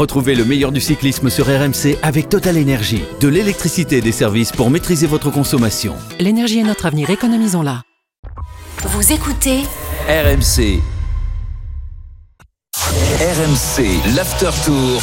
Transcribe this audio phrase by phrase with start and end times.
[0.00, 3.04] Retrouvez le meilleur du cyclisme sur RMC avec Total Énergie.
[3.20, 5.94] De l'électricité et des services pour maîtriser votre consommation.
[6.18, 7.82] L'énergie est notre avenir, économisons-la.
[8.78, 9.58] Vous écoutez
[10.08, 10.80] RMC.
[13.20, 15.02] RMC, l'After Tour.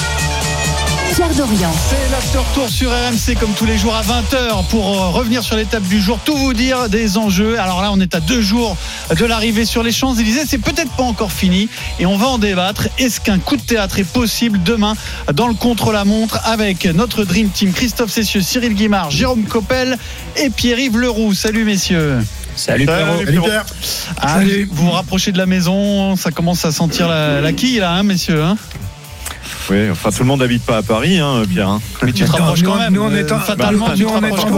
[1.15, 1.71] Pierre Dorian.
[1.89, 5.55] C'est l'after tour sur RMC comme tous les jours à 20h pour euh, revenir sur
[5.55, 7.59] l'étape du jour, tout vous dire des enjeux.
[7.59, 8.77] Alors là, on est à deux jours
[9.17, 10.43] de l'arrivée sur les Champs-Élysées.
[10.47, 11.69] C'est peut-être pas encore fini
[11.99, 12.87] et on va en débattre.
[12.99, 14.93] Est-ce qu'un coup de théâtre est possible demain
[15.33, 19.97] dans le contre-la-montre avec notre Dream Team Christophe Cessieux, Cyril Guimard, Jérôme Coppel
[20.35, 21.33] et Pierre-Yves Leroux.
[21.33, 22.19] Salut messieurs.
[22.55, 22.85] Salut.
[22.85, 23.65] Salut, Pierre.
[24.21, 24.39] Ah,
[24.71, 28.03] vous vous rapprochez de la maison, ça commence à sentir la, la quille là, hein,
[28.03, 28.43] messieurs.
[28.43, 28.57] hein
[29.69, 31.67] Oui, enfin tout le monde n'habite pas à Paris, hein, Pierre.
[31.69, 31.81] hein.
[32.03, 32.93] Mais tu te rapproches quand même.
[32.93, 34.55] nous, on est en- fatalement, bah, tu nous, te on est rapproches en- quand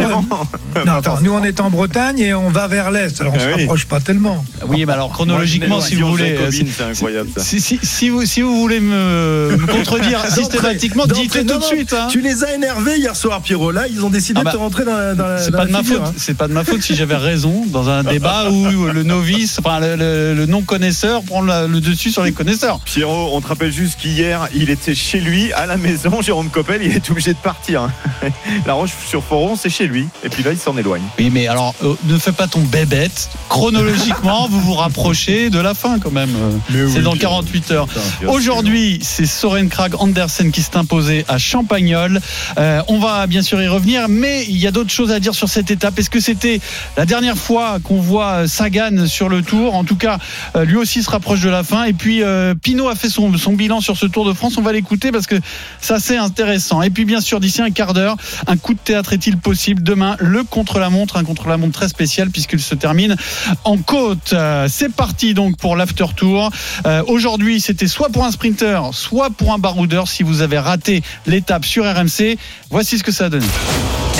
[0.76, 0.86] même.
[0.86, 3.40] Non, attends, nous on est en Bretagne et on va vers l'est, alors on Ah
[3.40, 3.62] se oui.
[3.62, 4.45] rapproche pas tellement.
[4.67, 6.38] Oui, mais alors chronologiquement, si vous voulez.
[6.52, 7.41] c'est incroyable ça.
[7.44, 11.94] Si, si, si vous, si vous voulez me, me contredire systématiquement, dites-le tout de suite.
[11.94, 12.08] hein.
[12.12, 13.72] Tu les as énervés hier soir, Pierrot.
[13.72, 15.66] Là, ils ont décidé Ah bah, de te rentrer dans la, dans C'est pas la
[15.66, 16.02] de ma faute.
[16.06, 16.14] hein.
[16.17, 19.80] C'est pas de ma faute si j'avais raison dans un débat où le novice, enfin
[19.81, 22.80] le, non connaisseur prend le, le dessus sur les connaisseurs.
[22.86, 26.22] Pierrot, on te rappelle juste qu'hier, il était chez lui, à la maison.
[26.30, 27.83] Jérôme Coppel, il est obligé de partir.
[27.83, 27.92] hein.
[28.66, 30.08] La Roche-sur-Foron, c'est chez lui.
[30.23, 31.02] Et puis là, il s'en éloigne.
[31.17, 33.30] Oui, mais alors euh, ne fais pas ton bébête.
[33.50, 36.30] Chronologiquement, vous vous rapprochez de la fin quand même.
[36.73, 37.88] Euh, C'est dans 48 heures.
[38.28, 42.19] Aujourd'hui, c'est Soren Krag Andersen qui s'est imposé à Champagnol.
[42.58, 45.34] Euh, on va bien sûr y revenir, mais il y a d'autres choses à dire
[45.36, 45.97] sur cette étape.
[46.00, 46.59] Est-ce que c'était
[46.97, 49.75] la dernière fois qu'on voit Sagan sur le Tour?
[49.75, 50.17] En tout cas,
[50.56, 51.84] euh, lui aussi se rapproche de la fin.
[51.86, 54.58] Et puis, euh, Pinot a fait son, son bilan sur ce Tour de France.
[54.58, 55.36] On va l'écouter parce que
[55.82, 56.82] ça, c'est intéressant.
[56.82, 58.16] Et puis, bien sûr, d'ici un quart d'heure,
[58.48, 62.76] un coup de théâtre est-il possible Demain, le contre-la-montre, un contre-la-montre très spécial puisqu'il se
[62.76, 63.16] termine
[63.64, 64.34] en côte.
[64.34, 66.52] Euh, C'est parti donc pour l'after tour.
[66.86, 70.08] Euh, Aujourd'hui, c'était soit pour un sprinter, soit pour un baroudeur.
[70.08, 72.38] Si vous avez raté l'étape sur RMC,
[72.70, 73.46] voici ce que ça a donné.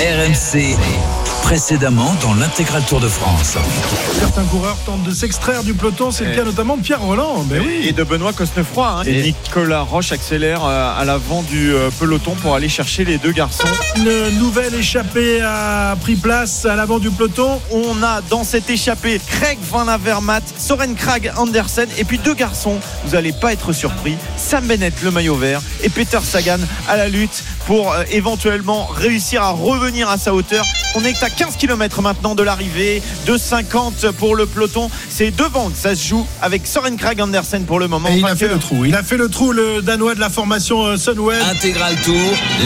[0.04, 0.76] RMC.
[1.42, 3.56] Précédemment dans l'intégral Tour de France.
[4.18, 6.10] Certains coureurs tentent de s'extraire du peloton.
[6.12, 7.42] C'est le cas notamment de Pierre Roland.
[7.46, 7.86] Ben oui.
[7.88, 8.86] Et de Benoît Cosnefroy.
[8.86, 9.02] hein.
[9.06, 13.18] Et Et- Nicolas Roche accélère euh, à l'avant du euh, peloton pour aller chercher les
[13.18, 13.66] deux garçons.
[13.96, 17.60] Une nouvelle échappée a pris place à l'avant du peloton.
[17.72, 22.78] On a dans cette échappée Craig Van Avermaet, Soren Krag Andersen et puis deux garçons.
[23.04, 24.16] Vous n'allez pas être surpris.
[24.36, 29.42] Sam Bennett, le maillot vert, et Peter Sagan à la lutte pour euh, éventuellement réussir
[29.42, 30.64] à revenir à sa hauteur.
[30.94, 34.88] On est à 15 km maintenant de l'arrivée, 2,50 pour le peloton.
[35.08, 38.08] C'est devant que ça se joue avec Soren Krag Andersen pour le moment.
[38.08, 38.84] Et il a fait le trou.
[38.84, 41.42] Il a fait le trou, le Danois de la formation euh, Sunweb.
[41.50, 42.16] Intégral Tour,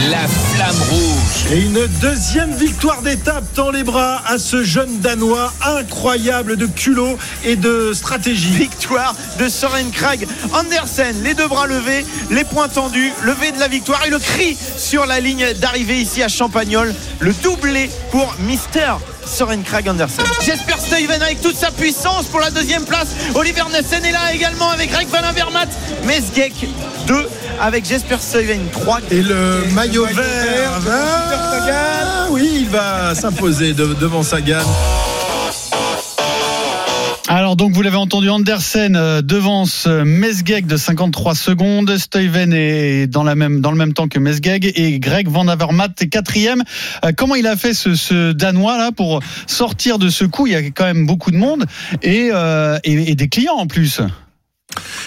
[0.09, 1.51] la flamme rouge.
[1.51, 7.17] Et une deuxième victoire d'étape dans les bras à ce jeune Danois incroyable de culot
[7.43, 8.51] et de stratégie.
[8.51, 11.15] victoire de Soren Krag Andersen.
[11.23, 15.05] Les deux bras levés, les poings tendus, levé de la victoire et le cri sur
[15.05, 16.93] la ligne d'arrivée ici à Champagnol.
[17.19, 18.93] Le doublé pour Mister.
[19.25, 20.23] Soren Krag Andersen.
[20.41, 23.07] Jesper Stuyven avec toute sa puissance pour la deuxième place.
[23.33, 25.67] Oliver Nessen est là également avec Greg Van Avermaet.
[26.05, 26.53] Mesgek
[27.07, 27.27] 2
[27.59, 28.99] avec Jesper Stuyven 3.
[29.09, 34.61] Et le maillot vert, ah, oui, il va s'imposer de- devant Sagan.
[37.27, 43.07] Alors donc vous l'avez entendu, Andersen euh, devance euh, Mesgeg de 53 secondes, Stuyven est
[43.07, 46.61] dans, la même, dans le même temps que Mesgeg et Greg Van Avermaet est quatrième.
[47.03, 50.45] Euh, comment il a fait ce, ce Danois là pour sortir de ce coup?
[50.45, 51.65] Il y a quand même beaucoup de monde
[52.03, 54.01] et, euh, et, et des clients en plus.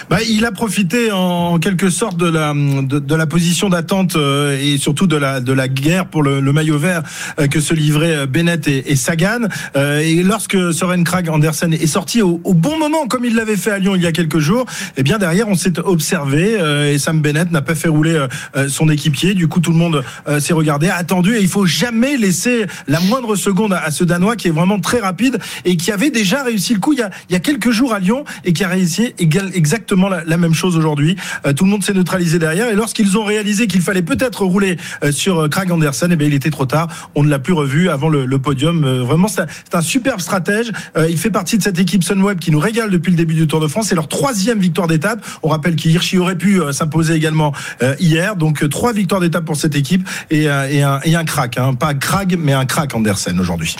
[0.09, 4.77] Bah, il a profité en quelque sorte de la de, la position d'attente euh, et
[4.77, 7.03] surtout de la de la guerre pour le, le maillot vert
[7.39, 9.41] euh, que se livraient euh, Bennett et, et Sagan.
[9.75, 13.57] Euh, et lorsque Soren Krag Andersen est sorti au, au bon moment, comme il l'avait
[13.57, 14.65] fait à Lyon il y a quelques jours,
[14.97, 18.25] eh bien derrière on s'est observé euh, et Sam Bennett n'a pas fait rouler
[18.55, 19.33] euh, son équipier.
[19.33, 20.03] Du coup tout le monde
[20.39, 24.35] s'est regardé, attendu et il faut jamais laisser la moindre seconde à, à ce Danois
[24.35, 27.09] qui est vraiment très rapide et qui avait déjà réussi le coup il y a,
[27.29, 30.37] il y a quelques jours à Lyon et qui a réussi égal, exactement la, la
[30.37, 31.15] même chose aujourd'hui.
[31.45, 34.77] Euh, tout le monde s'est neutralisé derrière et lorsqu'ils ont réalisé qu'il fallait peut-être rouler
[35.03, 36.87] euh, sur euh, Krag Andersen, eh bien il était trop tard.
[37.15, 38.83] On ne l'a plus revu avant le, le podium.
[38.83, 40.71] Euh, vraiment, c'est un, un superbe stratège.
[40.97, 43.45] Euh, il fait partie de cette équipe Sunweb qui nous régale depuis le début du
[43.47, 43.87] Tour de France.
[43.89, 45.23] C'est leur troisième victoire d'étape.
[45.43, 47.53] On rappelle qu'Hirschi aurait pu euh, s'imposer également
[47.99, 48.35] hier.
[48.35, 51.57] Donc trois victoires d'étape pour cette équipe et, et un, et un crack.
[51.57, 51.73] Hein.
[51.73, 53.75] Pas Krag, mais un crack Andersen aujourd'hui.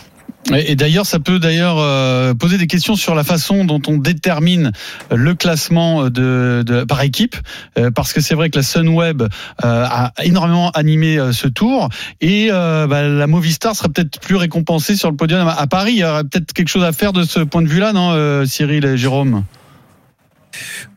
[0.54, 4.72] Et, d'ailleurs, ça peut d'ailleurs euh, poser des questions sur la façon dont on détermine
[5.12, 7.36] le classement de, de par équipe,
[7.78, 9.28] euh, parce que c'est vrai que la Sunweb euh,
[9.64, 11.90] a énormément animé ce tour,
[12.22, 15.94] et bah, la Movistar serait peut-être plus récompensée sur le podium à, Paris.
[15.94, 18.86] Il y aurait peut-être quelque chose à faire de ce point de vue-là, non, Cyril
[18.86, 19.44] et Jérôme?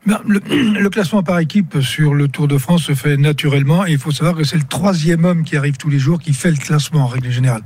[0.05, 3.93] Ben, le, le classement par équipe sur le Tour de France se fait naturellement et
[3.93, 6.51] il faut savoir que c'est le troisième homme qui arrive tous les jours qui fait
[6.51, 7.63] le classement en règle générale.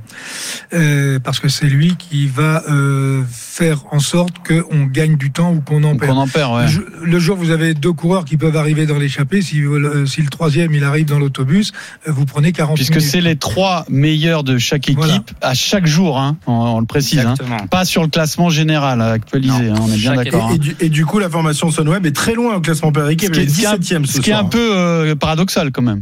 [0.73, 5.51] Euh, parce que c'est lui qui va euh, faire en sorte qu'on gagne du temps
[5.51, 6.11] ou qu'on en perd.
[6.15, 6.61] on en perd, ouais.
[6.63, 9.61] Le jour- Le jour où vous avez deux coureurs qui peuvent arriver dans l'échappée, si,
[9.63, 11.71] euh, si le troisième il arrive dans l'autobus,
[12.07, 15.23] euh, vous prenez 40 Puisque c'est les trois meilleurs de chaque équipe Voilà.
[15.41, 17.19] à chaque jour, hein, on, on le précise.
[17.25, 17.33] hein.
[17.71, 19.75] Pas sur le classement général actualisé, Non.
[19.75, 20.51] hein, on est bien d'accord.
[20.51, 20.73] Et, hein.
[20.81, 23.33] et du coup, la formation Sunweb est très loin au classement par équipe.
[23.35, 26.01] Ce qui est- un- 17e ce Ce qui est un peu euh, paradoxal quand même.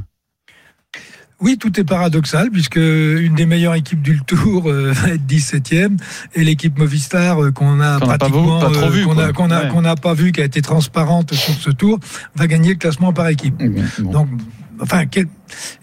[1.42, 5.98] Oui, tout est paradoxal puisque une des meilleures équipes du Tour euh, va être 17e
[6.34, 9.04] et l'équipe Movistar euh, qu'on a Qu'on n'a pas pratiquement vu- pas trop euh, vu,
[9.04, 9.52] qu'on a qu'on
[9.84, 10.02] a Ouais.
[10.02, 12.00] pas vu qui a été transparente sur ce Tour
[12.36, 13.62] va gagner le classement par équipe.
[14.00, 14.12] Bon.
[14.12, 14.30] Donc
[14.82, 15.26] enfin quel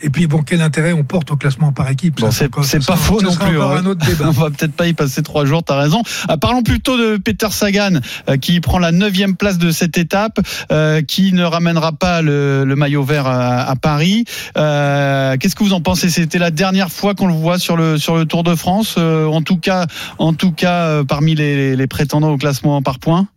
[0.03, 2.21] et puis bon quel intérêt on porte au classement par équipe?
[2.21, 3.61] Bon, c'est ça pas faux ça non plus.
[3.61, 3.77] hein.
[3.79, 4.25] un autre débat.
[4.29, 6.03] On va peut-être pas y passer trois jours, t'as raison.
[6.31, 10.41] Euh, parlons plutôt de Peter Sagan, euh, qui prend la neuvième place de cette étape,
[10.73, 14.25] euh, qui ne ramènera pas le, le maillot vert à, à Paris.
[14.55, 16.11] Qu'est-ce que vous en pensez?
[16.11, 19.43] C'était la dernière fois qu'on le voit sur le sur le Tour de France, en
[19.43, 19.87] tout cas,
[20.19, 23.29] en tout cas parmi les, les prétendants au classement par points?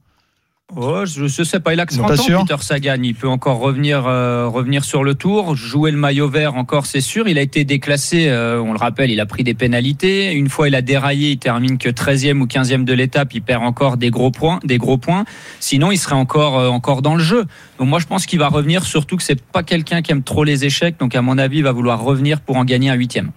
[0.78, 2.42] Oh, je ne sais pas, il a que Non, 30 pas ans, sûr.
[2.42, 2.98] Peter Sagan.
[3.02, 7.00] Il peut encore revenir, euh, revenir sur le tour, jouer le maillot vert encore, c'est
[7.00, 7.30] sûr.
[7.30, 10.34] Il a été déclassé, euh, on le rappelle, il a pris des pénalités.
[10.34, 13.64] Une fois, il a déraillé, il termine que 13e ou 15e de l'étape, il perd
[13.64, 15.24] encore des gros points, des gros points.
[15.62, 17.46] Sinon, il serait encore, euh, encore dans le jeu.
[17.80, 20.44] Donc moi, je pense qu'il va revenir, surtout que c'est pas quelqu'un qui aime trop
[20.44, 21.00] les échecs.
[21.00, 23.32] Donc à mon avis, il va vouloir revenir pour en gagner un huitième.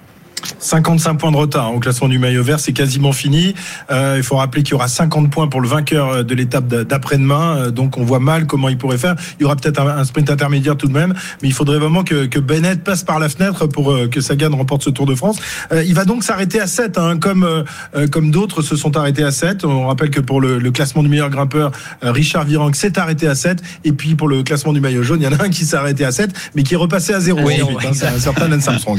[0.58, 3.54] 55 points de retard hein, au classement du maillot vert, c'est quasiment fini.
[3.90, 6.66] Euh, il faut rappeler qu'il y aura 50 points pour le vainqueur euh, de l'étape
[6.66, 9.14] d'après-demain, Euh, donc on voit mal comment il pourrait faire.
[9.38, 12.26] Il y aura peut-être un, sprint intermédiaire tout de même, mais il faudrait vraiment que,
[12.26, 15.38] que Bennett passe par la fenêtre pour euh, que Sagan remporte ce Tour de France.
[15.72, 19.24] Euh, il va donc s'arrêter à 7, hein, comme euh, comme d'autres se sont arrêtés
[19.24, 19.64] à 7.
[19.64, 23.34] On rappelle que pour le, le classement du meilleur grimpeur, Richard Virenque s'est arrêté à
[23.34, 25.64] 7, et puis pour le classement du maillot jaune, il y en a un qui
[25.64, 28.48] s'est arrêté à 7, mais qui est repassé à 0 Oui, hein, c'est un certain
[28.48, 28.98] Lance Armstrong.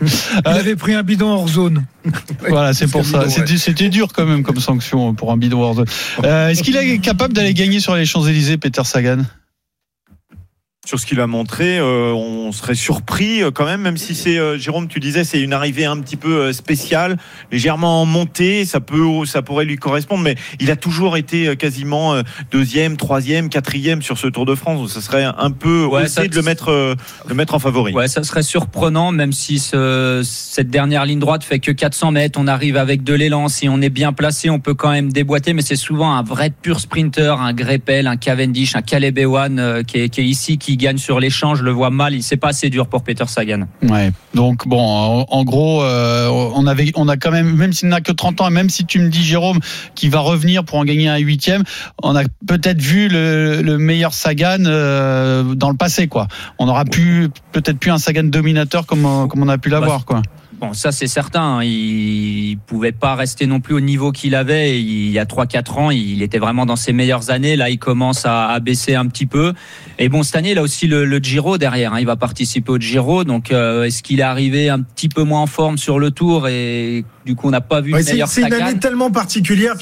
[0.74, 1.84] Avait pris un bidon hors zone.
[2.48, 3.20] Voilà, c'est pour ça.
[3.26, 3.56] ouais.
[3.56, 5.86] C'était dur quand même comme sanction pour un bidon hors zone.
[6.24, 9.22] Euh, Est-ce qu'il est capable d'aller gagner sur les Champs Élysées, Peter Sagan?
[10.84, 14.36] Sur ce qu'il a montré, euh, on serait surpris euh, quand même, même si c'est
[14.38, 17.16] euh, Jérôme, tu disais, c'est une arrivée un petit peu spéciale,
[17.50, 22.14] légèrement en montée, ça peut, ça pourrait lui correspondre, mais il a toujours été quasiment
[22.50, 26.26] deuxième, troisième, quatrième sur ce Tour de France, donc ça serait un peu Ouais, ça-
[26.28, 26.94] de le mettre, euh,
[27.28, 27.92] le mettre en favori.
[27.94, 32.38] Ouais, ça serait surprenant, même si ce- cette dernière ligne droite fait que 400 mètres.
[32.40, 33.48] On arrive avec de l'élan.
[33.48, 36.50] Si on est bien placé, on peut quand même déboîter, mais c'est souvent un vrai
[36.50, 40.73] pur sprinter, un Greppel, un Cavendish, un Caleb Ewan qui, est, qui est ici, qui
[40.76, 41.62] gagne sur l'échange.
[41.62, 42.14] Le vois mal.
[42.14, 43.66] Il C'est pas assez dur pour Peter Sagan.
[43.82, 44.12] Ouais.
[44.34, 48.00] Donc bon, en, en gros, euh, on avait, on a quand même, même s'il n'a
[48.00, 49.58] que 30 ans, et même si tu me dis Jérôme
[49.94, 51.62] qui va revenir pour en gagner un huitième,
[52.02, 56.28] on a peut-être vu le, le meilleur Sagan euh, dans le passé, quoi.
[56.58, 60.22] On aura pu peut-être plus un Sagan dominateur comme, comme on a pu l'avoir, quoi.
[60.66, 61.58] Bon, ça c'est certain.
[61.58, 61.64] hein.
[61.64, 65.90] Il pouvait pas rester non plus au niveau qu'il avait il y a 3-4 ans.
[65.90, 67.56] Il était vraiment dans ses meilleures années.
[67.56, 69.52] Là, il commence à, à baisser un petit peu.
[69.98, 71.94] Et bon, cette année, il a aussi le, le Giro derrière.
[71.94, 72.00] hein.
[72.00, 73.24] Il va participer au Giro.
[73.24, 76.48] Donc, euh, est-ce qu'il est arrivé un petit peu moins en forme sur le Tour
[76.48, 79.10] et du coup, on n'a pas vu Ouais, le c'est meilleur c'est une année tellement
[79.10, 79.74] particulière.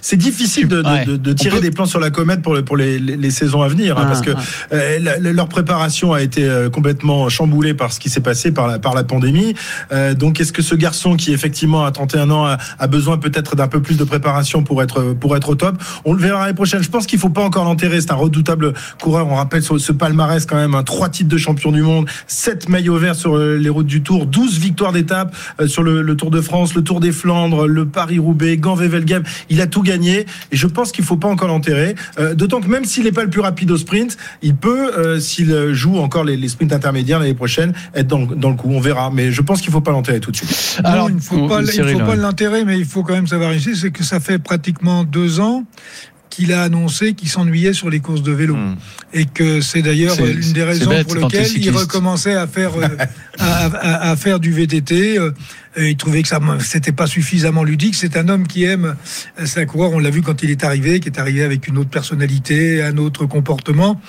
[0.00, 1.04] C'est difficile de, de- Ouais.
[1.04, 3.30] de- de tirer peut- des plans sur la comète pour, le- pour les, les- les
[3.30, 4.40] saisons à venir, hein, parce que ah.
[4.72, 8.52] euh, la- la- leur préparation a été euh, complètement chamboulée par ce qui s'est passé
[8.52, 9.54] par la, par la pandémie.
[9.90, 13.68] Euh, donc, est-ce que ce garçon qui effectivement a 31 ans a, besoin peut-être d'un
[13.68, 16.82] peu plus de préparation pour être pour être au top On le verra l'année prochaine.
[16.82, 18.00] Je pense qu'il faut pas encore l'enterrer.
[18.00, 19.26] C'est un redoutable coureur.
[19.28, 22.68] On rappelle ce, ce palmarès quand même, un trois titres de champion du monde, 7
[22.68, 26.30] maillots verts sur euh, les routes du Tour, 12 victoires d'étape euh, sur le, Tour
[26.30, 29.22] de France, le Tour des Flandres, le Paris-Roubaix, Gand-Wevelgem.
[29.50, 31.94] Il a tout gagné et je pense qu'il faut pas encore l'enterrer.
[32.18, 35.20] Euh, D'autant que même s'il n'est pas le plus rapide au sprint, il peut, euh,
[35.20, 38.68] s'il joue encore les, sprints intermédiaires l'année prochaine, être dans, dans le coup.
[38.70, 39.10] On verra.
[39.12, 40.80] Mais je pense qu'il faut pas l'enterrer tout de suite.
[40.84, 42.16] Alors, il ne faut pas, il Cyril, faut pas ouais.
[42.16, 45.64] l'intérêt, mais il faut quand même savoir ici, c'est que ça fait pratiquement deux ans
[46.28, 48.56] qu'il a annoncé qu'il s'ennuyait sur les courses de vélo.
[48.56, 48.76] Hmm.
[49.14, 52.72] Et que c'est d'ailleurs l'une des c'est raisons bête pour lesquelles il recommençait à faire,
[52.76, 52.88] euh,
[53.38, 55.18] à, à- à faire du VTT.
[55.78, 57.94] Euh, il trouvait que ça c'était pas suffisamment ludique.
[57.94, 58.96] C'est un homme qui aime,
[59.40, 61.78] euh, un coureur, on l'a vu quand il est arrivé, qui est arrivé avec une
[61.78, 64.00] autre personnalité, un autre comportement.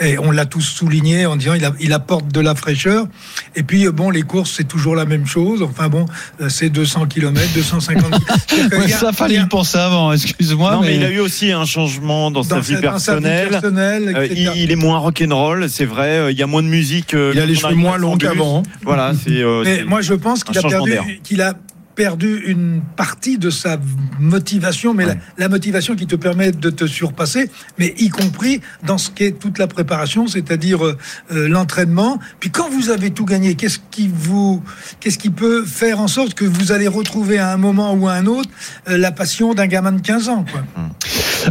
[0.00, 3.06] Et on l'a tous souligné en disant il, a- il apporte de la fraîcheur.
[3.54, 5.62] Et puis, euh, bon, les courses, c'est toujours la même chose.
[5.62, 6.06] Enfin bon,
[6.40, 8.10] euh, c'est 200 km, 250
[8.46, 8.78] km.
[8.78, 10.72] Ouais, ça fallait y penser avant, excuse-moi.
[10.72, 10.96] non, mais...
[10.96, 13.48] Il a eu aussi un changement dans, sa vie personnelle.
[14.16, 16.32] Euh, il, il est moins rock'n'roll, c'est vrai.
[16.32, 17.12] Il y a moins de musique.
[17.12, 18.58] Il a les cheveux moins longs qu'avant.
[18.58, 18.62] hein.
[18.82, 19.30] Voilà, c'est.
[19.42, 21.04] euh, Mais c'est- moi, je pense qu'il a perdu, d'air.
[21.22, 21.54] Qu'il a
[21.96, 23.78] perdu une partie de sa
[24.20, 28.98] motivation, mais la, la motivation qui te permet de te surpasser, mais y compris dans
[28.98, 30.96] ce qu'est toute la préparation, c'est-à-dire euh,
[31.32, 32.20] euh, l'entraînement.
[32.38, 34.62] Puis quand vous avez tout gagné, qu'est-ce qui vous,
[35.00, 38.12] qu'est-ce qui peut faire en sorte que vous allez retrouver à un moment ou à
[38.12, 38.50] un autre
[38.88, 40.62] euh, la passion d'un gamin de 15 ans, quoi?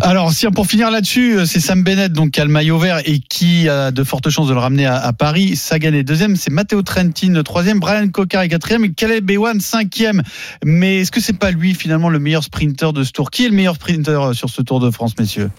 [0.01, 3.01] Alors, si pour finir là-dessus, euh, c'est Sam Bennett donc qui a le maillot vert
[3.05, 5.55] et qui a de fortes chances de le ramener à, Paris.
[5.55, 10.23] Sagan est deuxième, c'est Matteo Trentin troisième, Brian Cocker est quatrième et Caleb Ewan cinquième.
[10.63, 13.31] Mais est-ce que c'est pas lui finalement le meilleur sprinter de ce tour?
[13.31, 15.49] Qui est le meilleur sprinter euh, sur ce Tour de France, messieurs?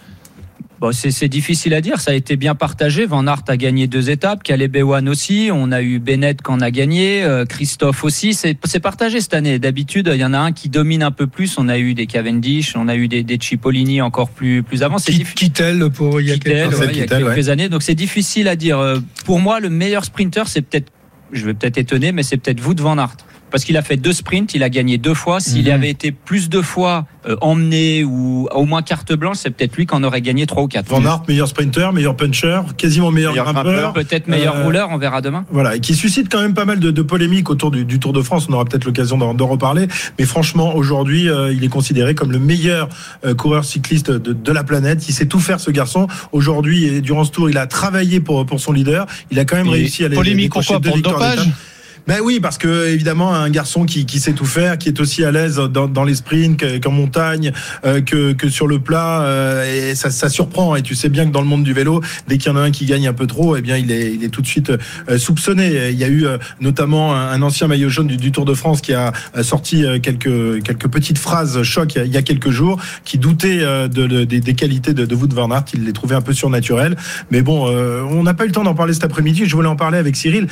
[0.79, 2.01] Bon, c'est difficile à dire.
[2.01, 3.07] Ça a été bien partagé.
[3.07, 4.43] Van Aert a gagné deux étapes.
[4.43, 5.49] Caleb Ewan aussi.
[5.51, 7.23] On a eu Bennett qu'on a gagné.
[7.23, 8.35] euh, Christophe aussi.
[8.35, 9.59] C'est partagé cette année.
[9.59, 11.57] D'habitude, il y en a un qui domine un peu plus.
[11.57, 12.77] On a eu des Cavendish.
[12.77, 14.97] On a eu des, des Cipollini encore plus, plus avant.
[14.97, 15.25] Qui-.
[15.25, 17.69] Kittel pour il y a Kittel, quelques ouais, il y a Kittel, quelques années.
[17.71, 18.79] Donc c'est difficile à dire.
[18.79, 20.93] Euh, Pour moi, le meilleur sprinter, c'est peut-être,
[21.33, 23.17] je vais peut-être étonner, mais c'est peut-être Wout van Aert.
[23.51, 25.41] Parce qu'il a fait deux sprints, il a gagné deux fois.
[25.41, 25.71] S'il Mhm.
[25.73, 29.87] avait été plus de fois euh, emmené ou au moins carte blanche, c'est peut-être lui
[29.87, 30.87] qui en aurait gagné trois ou quatre.
[30.89, 33.65] Van Aert, meilleur sprinter, meilleur puncher, quasiment meilleur, Meilleur grimpeur.
[33.65, 33.93] grimpeur.
[33.95, 35.45] Peut-être meilleur Euh, rouleur, on verra demain.
[35.51, 38.13] Voilà, et qui suscite quand même pas mal de, de polémiques autour du, du Tour
[38.13, 38.47] de France.
[38.49, 39.89] On aura peut-être l'occasion d'en d'en reparler.
[40.19, 42.89] Mais franchement, aujourd'hui, euh, il est considéré comme le meilleur
[43.25, 45.09] euh, coureur cycliste de, de la planète.
[45.09, 46.07] Il sait tout faire, ce garçon.
[46.33, 49.07] Aujourd'hui, et durant ce tour, il a travaillé pour, pour son leader.
[49.31, 51.31] Il a quand même Et réussi à les polémique décrocher pourquoi deux Pour le victoires
[51.31, 51.61] dopage d'étape.
[52.07, 55.25] Ben oui, parce que évidemment un garçon qui, qui sait tout faire, qui est aussi
[55.25, 57.51] à l'aise dans, dans les sprints que- qu'en montagne,
[57.85, 60.77] euh, que, que sur le plat, euh, et ça, ça surprend.
[60.77, 62.61] Et tu sais bien que dans le monde du vélo, dès qu'il y en a
[62.61, 64.71] un qui gagne un peu trop, eh bien il est, il est tout de suite
[64.71, 65.91] euh, soupçonné.
[65.91, 68.83] Il y a eu euh, notamment un, ancien maillot jaune du, du Tour de France
[68.83, 73.19] qui a euh, sorti quelques quelques petites phrases choc il y a, quelques jours, qui
[73.19, 75.65] doutait de, de- des, des qualités de, de Wout van Aert.
[75.75, 76.95] Il les trouvait un peu surnaturelles.
[77.33, 79.43] Mais bon, euh, on n'a pas eu le temps d'en parler cet après-midi.
[79.47, 80.47] Je voulais en parler avec Cyril.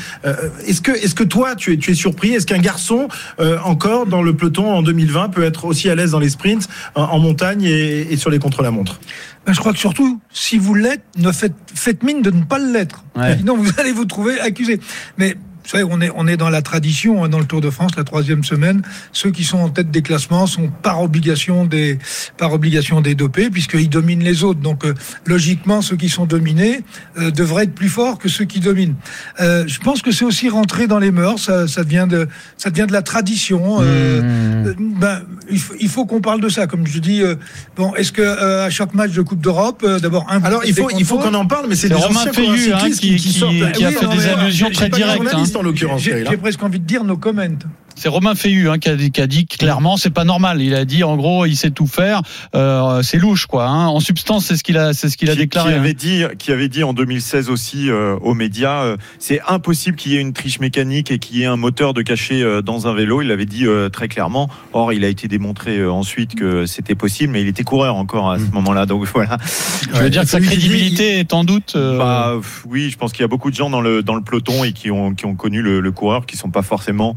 [0.67, 3.09] Est-ce que est-ce que toi tu es tu es surpris Est-ce qu'un garçon
[3.41, 6.69] euh, encore dans le peloton en 2020 peut être aussi à l'aise dans les sprints
[6.95, 9.01] en, en montagne et, et sur les contre-la-montre?
[9.47, 12.59] Ben, je crois que surtout, si vous l'êtes, ne faites, faites mine de ne pas
[12.59, 13.05] l'être.
[13.15, 13.37] Ouais.
[13.37, 14.81] Sinon, vous allez vous trouver accusé.
[15.19, 17.71] Mais vous savez, on est, on est dans la tradition, hein, dans le Tour de
[17.71, 18.83] France, la troisième semaine.
[19.13, 21.99] Ceux qui sont en tête des classements sont par obligation des,
[22.37, 24.61] par obligation des dopés, puisqu'ils dominent les autres.
[24.61, 24.93] Donc, euh,
[25.25, 26.81] logiquement, ceux qui sont dominés
[27.19, 28.95] euh, devraient être plus forts que ceux qui dominent.
[29.41, 31.39] Euh, je pense que c'est aussi rentré dans les mœurs.
[31.41, 32.29] Ça, ça devient de,
[32.59, 33.79] ça devient de la tradition.
[33.81, 34.67] Euh, Mmh.
[34.67, 36.67] euh, ben, il faut, il faut qu'on parle de ça.
[36.67, 37.37] Comme je dis, euh,
[37.77, 40.75] bon, est-ce que euh, à chaque match de Coupe d'Europe, euh, d'abord un Alors il
[40.75, 43.17] faut il faut qu'on en parle, mais c'est C'est des Romain anciens hein, qui- qui,
[43.17, 43.73] qui- sortent.
[43.73, 46.03] qui a fait des allusions très directes, journaliste, en l'occurrence.
[46.03, 46.37] J'ai hein.
[46.41, 47.59] presque envie de dire nos comments.
[47.97, 50.61] C'est Romain Feillu hein, qui, a, dit- qui a dit clairement c'est pas normal.
[50.61, 52.23] Il a dit en gros il sait tout faire.
[52.55, 53.67] Euh, c'est louche quoi.
[53.67, 53.87] hein.
[53.87, 55.71] En substance c'est ce qu'il a c'est ce qu'il a qui, déclaré.
[55.71, 55.81] qui hein.
[55.81, 60.13] avait dit, qui avait dit en 2016 aussi euh, aux médias, euh, c'est impossible qu'il
[60.13, 62.87] y ait une triche mécanique et qu'il y ait un moteur de caché euh, dans
[62.89, 63.23] un vélo.
[63.23, 64.49] Il l'avait dit euh, très clairement.
[64.73, 68.31] Or, il a été démontré euh, ensuite que c'était possible, mais il était coureur encore
[68.31, 68.87] à ce moment-là.
[68.87, 69.39] Donc voilà.
[69.95, 71.75] Je veux dire que sa dit- crédibilité est en doute.
[71.77, 74.15] euh, Bah, pff, oui, je pense qu'il y a beaucoup de gens dans le dans
[74.17, 77.15] le peloton et qui ont qui ont connu le, le coureur, qui sont pas forcément,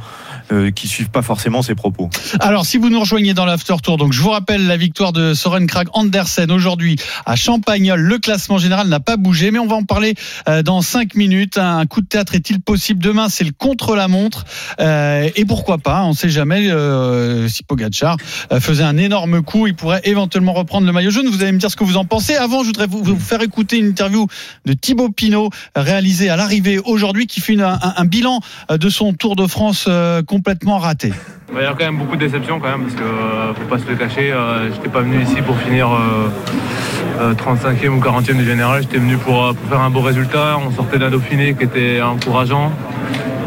[0.67, 2.09] euh, qui suivent pas forcément ses propos.
[2.39, 5.33] Alors, si vous nous rejoignez dans l'after tour, donc je vous rappelle la victoire de
[5.33, 7.99] Soren Krag Andersen aujourd'hui à Champagnol.
[7.99, 10.15] Le classement général n'a pas bougé, mais on va en parler
[10.47, 11.57] euh, dans cinq minutes.
[11.57, 13.29] Un coup de théâtre est-il possible demain?
[13.29, 14.45] C'est le contre-la-montre.
[14.79, 16.03] Euh, et pourquoi pas?
[16.03, 18.17] On ne sait jamais euh, si Pogacar
[18.51, 21.27] euh, faisait un énorme coup, il pourrait éventuellement reprendre le maillot jaune.
[21.27, 22.35] Vous allez me dire ce que vous en pensez.
[22.35, 24.27] Avant, je voudrais vous, faire écouter une interview
[24.65, 28.39] de Thibaut Pinot réalisée à l'arrivée aujourd'hui, qui fait un, un bilan
[28.71, 30.21] euh, de son Tour de France euh,
[30.65, 31.13] raté.
[31.53, 33.79] Il y a quand même beaucoup de déceptions quand même parce que euh, faut pas
[33.79, 36.29] se le cacher, euh, j'étais pas venu ici pour finir euh,
[37.21, 40.57] euh, 35e ou 40e du général, j'étais venu pour, euh, pour faire un beau résultat.
[40.65, 42.71] On sortait d'un Dauphiné qui était encourageant.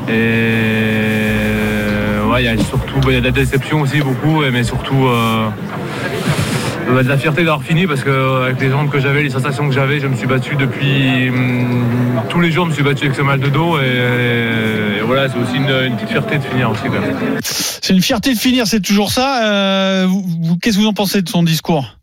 [0.08, 4.64] Et euh, ouais, il y a surtout y a de la déception aussi beaucoup, mais
[4.64, 5.48] surtout euh,
[6.94, 9.30] bah, de la fierté d'avoir fini parce que euh, avec les jambes que j'avais, les
[9.30, 12.82] sensations que j'avais, je me suis battu depuis hum, tous les jours, je me suis
[12.82, 16.38] battu avec ce mal de dos et, et voilà, c'est aussi une, une petite fierté
[16.38, 16.82] de finir aussi.
[17.42, 19.44] C'est une fierté de finir, c'est toujours ça.
[19.44, 20.08] Euh,
[20.62, 21.96] Qu'est-ce que vous en pensez de son discours?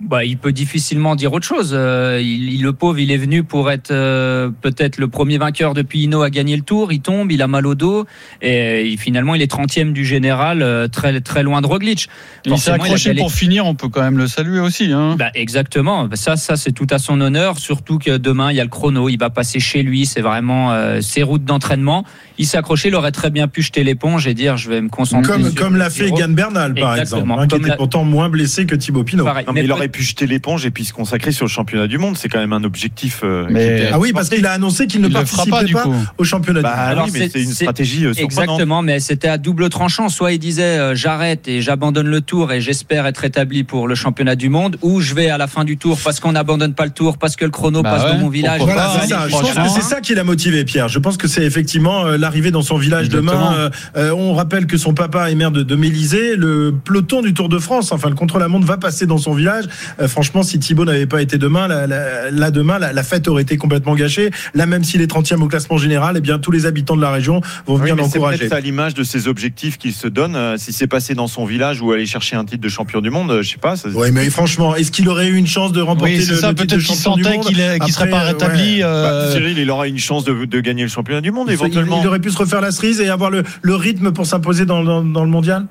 [0.00, 1.72] Bah, il peut difficilement dire autre chose.
[1.74, 5.74] Euh, il, il- le pauvre, il est venu pour être euh, peut-être le premier vainqueur
[5.74, 6.92] depuis Hino à gagner le tour.
[6.92, 8.04] Il tombe, il a mal au dos
[8.40, 12.08] et, il- finalement il est 30e du général, euh, très très loin de Roglic.
[12.44, 14.92] Il s'est Forcément, il a accroché pour finir, on peut quand même le saluer aussi.
[14.92, 15.16] Hein.
[15.18, 16.04] Bah, exactement.
[16.04, 17.58] Bah, Ça, ça c'est tout à son honneur.
[17.58, 19.08] Surtout que demain il y a le chrono.
[19.08, 20.06] Il va passer chez lui.
[20.06, 22.04] C'est vraiment euh, ses routes d'entraînement.
[22.38, 22.88] Il s'est accroché.
[22.88, 25.32] Il aurait très bien pu jeter l'éponge et dire je vais me concentrer.
[25.32, 26.06] Comme, sur comme l'a fait.
[26.08, 27.34] Egan Bernal, par Exactement.
[27.34, 29.24] exemple, hein, qui était la- pourtant moins blessé que Thibaut Pinot.
[29.24, 29.44] Pareil.
[29.46, 31.86] Non, mais il aurait aurait pu jeter l'éponge et puis se consacrer sur le championnat
[31.86, 32.16] du monde.
[32.16, 33.20] C'est quand même un objectif.
[33.24, 35.94] euh, était Ah oui, parce qu'il a annoncé qu'il ne participerait pas, pas, du coup.
[36.18, 36.88] au championnat Bah, du monde.
[36.90, 38.42] Alors, oui, mais c'est- une stratégie euh, surprenante.
[38.50, 40.08] Exactement, mais c'était à double tranchant.
[40.08, 43.94] Soit il disait euh, j'arrête et j'abandonne le tour et j'espère être établi pour le
[43.94, 46.84] championnat du monde, ou je vais à la fin du tour parce qu'on n'abandonne pas
[46.84, 48.60] le tour, parce que le chrono Bah passe ouais, dans mon village.
[48.60, 49.24] Voilà, pas, c'est ça.
[49.26, 49.64] Je pense franchement.
[49.64, 50.88] que c'est ça qui l'a motivé, Pierre.
[50.88, 53.32] Je pense que c'est effectivement euh, l'arrivée dans son village Exactement.
[53.32, 53.54] demain.
[53.56, 56.36] Euh, euh, on rappelle que son papa est maire de, de Mélisée.
[56.36, 59.64] Le peloton du Tour de France, enfin le contre-la-montre, va passer dans son village.
[60.00, 63.56] Euh, franchement, si Thibaut n'avait pas été demain, là demain, la, la fête aurait été
[63.56, 64.30] complètement gâchée.
[64.54, 67.10] Là, même s'il est 30e au classement général, eh bien tous les habitants de la
[67.10, 68.38] région vont Oui, venir c'est l'encourager.
[68.40, 70.36] peut-être à l'image de ses objectifs qu'il se donne.
[70.36, 73.10] Euh, Si c'est passé dans son village ou aller chercher un titre de champion du
[73.10, 73.76] monde, euh, je sais pas.
[73.76, 76.38] ça- Oui, mais franchement, est-ce qu'il aurait eu une chance de remporter Oui, c'est le,
[76.38, 76.48] ça.
[76.50, 78.76] le titre de champion du monde qu'il est- qu'il serait pas euh, rétabli.
[78.76, 78.82] ouais.
[78.82, 81.54] Bah, euh, Cyril, il aura une chance de, de gagner le championnat du monde Il,
[81.54, 82.00] éventuellement.
[82.02, 84.82] il aurait pu se refaire la cerise et avoir le, le rythme pour s'imposer dans,
[84.84, 85.66] dans- dans le mondial?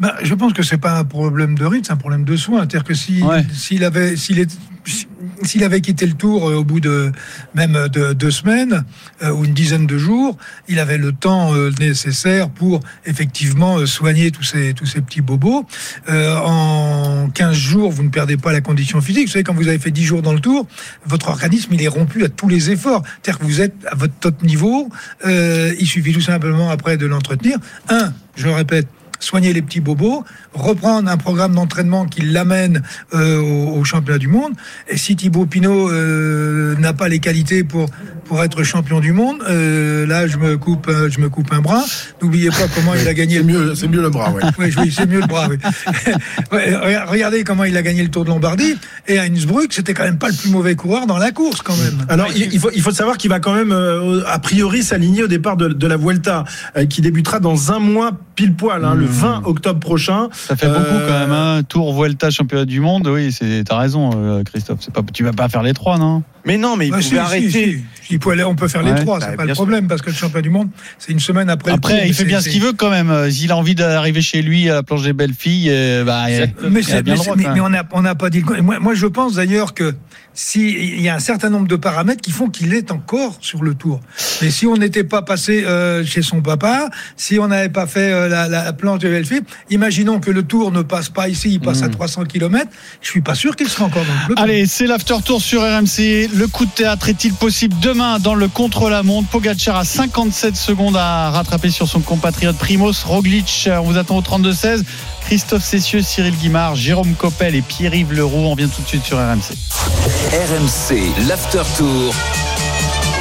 [0.00, 2.60] Bah, je pense que c'est pas un problème de rythme, c'est un problème de soin.
[2.60, 3.44] C'est-à-dire que si- Ouais.
[3.52, 4.58] s'il avait, s'il est-
[5.42, 7.12] s'il avait quitté le tour euh, au bout de
[7.54, 8.84] même de deux semaines
[9.22, 10.38] euh, ou une dizaine de jours,
[10.68, 15.20] il avait le temps euh, nécessaire pour effectivement euh, soigner tous ces tous ces petits
[15.20, 15.66] bobos.
[16.08, 19.26] Euh, en 15 jours, vous ne perdez pas la condition physique.
[19.26, 20.66] Vous savez, quand vous avez fait 10 jours dans le tour,
[21.04, 23.02] votre organisme il est rompu à tous les efforts.
[23.22, 24.88] C'est-à-dire que vous êtes à votre top niveau.
[25.26, 27.58] Euh, il suffit tout simplement après de l'entretenir.
[27.90, 28.88] Un, je le répète,
[29.20, 30.24] soigner les petits bobos,
[30.54, 32.82] reprendre un programme d'entraînement qui l'amène
[33.14, 34.52] euh, au, au championnat du monde.
[34.88, 37.86] Et si Thibaut Pinot euh, n'a pas les qualités pour
[38.24, 41.60] pour être champion du monde, euh, là je me coupe un- je me coupe un
[41.60, 41.84] bras.
[42.22, 43.38] N'oubliez pas comment il a gagné.
[43.38, 44.42] C'est mieux, c'est mieux le bras, ouais.
[44.58, 45.48] Oui, oui, c'est mieux le bras.
[45.48, 45.56] Oui.
[47.08, 48.76] Regardez comment il a gagné le Tour de Lombardie.
[49.08, 51.76] Et à Innsbruck, c'était quand même pas le plus mauvais coureur dans la course, quand
[51.76, 52.04] même.
[52.08, 53.72] Alors, il, il faut, il faut savoir qu'il va quand même,
[54.26, 56.44] a priori, s'aligner au départ de, de la Vuelta,
[56.88, 60.28] qui débutera dans un mois pile poil, hein, le 20 octobre prochain.
[60.32, 61.32] Ça fait beaucoup Euh, quand même.
[61.32, 61.62] Hein.
[61.68, 63.06] Tour, Vuelta, championnat du monde.
[63.08, 63.64] Oui, c'est.
[63.64, 64.78] T'as raison, euh, Christophe.
[64.80, 65.02] C'est pas.
[65.12, 66.22] Tu vas pas faire les trois, non?
[66.46, 67.50] Mais non, mais il Ah, pouvait si, si, arrêter.
[67.50, 67.84] si.
[68.12, 69.54] Il peut aller- on peut faire les trois, Bah, c'est pas le sûr.
[69.56, 70.68] problème, parce que le championnat du monde,
[70.98, 71.70] c'est une semaine après.
[71.70, 73.10] le Après, Tour, il mais fait bien ce qu'il veut quand même.
[73.10, 76.24] Euh, S'il a envie d'arriver chez lui à la planche des belles filles, euh, bah,
[76.28, 77.36] il- Mais, il c'est- a bien mais le droit.
[77.36, 78.42] mais- on n'a on n'a pas dit.
[78.48, 79.94] le- Moi, moi, je pense d'ailleurs que
[80.34, 83.62] si il y a un certain nombre de paramètres qui font qu'il est encore sur
[83.62, 84.00] le tour.
[84.42, 88.12] Mais si on n'était pas passé euh, chez son papa, si on n'avait pas fait
[88.12, 91.60] euh, la, la planche de Belfi, imaginons que le tour ne passe pas ici, il
[91.60, 92.66] passe à 300 km.
[93.02, 94.42] Je suis pas sûr qu'il sera encore dans le peloton.
[94.42, 96.28] Allez, c'est l'after tour sur RMC.
[96.32, 99.28] Le coup de théâtre est-il possible demain dans le contre-la-montre?
[99.28, 103.68] Pogacar a 57 secondes à rattraper sur son compatriote Primoz Roglic.
[103.72, 104.84] On vous attend au 32-16.
[105.26, 108.46] Christophe Cessieux, Cyril Guimard, Jérôme Coppel et Pierre-Yves Leroux.
[108.46, 109.54] On vient tout de suite sur RMC.
[110.32, 112.14] RMC, l'after tour.